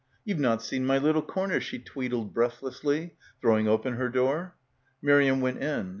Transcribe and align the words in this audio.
"You've 0.25 0.39
not 0.39 0.63
seen 0.63 0.83
my 0.83 0.97
little 0.97 1.21
corner," 1.21 1.59
she 1.61 1.77
twee 1.77 2.09
died 2.09 2.33
breathlessly, 2.33 3.13
throwing 3.39 3.67
open 3.67 3.97
her 3.97 4.09
door. 4.09 4.55
Miriam 5.03 5.41
went 5.41 5.61
in. 5.61 5.89